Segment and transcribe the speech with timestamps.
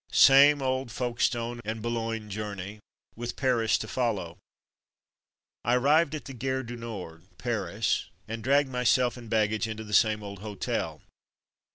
[0.11, 2.79] Same old Folkestone and Boulogne journey,
[3.15, 4.39] with Paris to follow.
[5.63, 9.93] I arrived at the Gare du Nord, Paris, and dragged myself and baggage into the
[9.93, 11.03] same old hotel.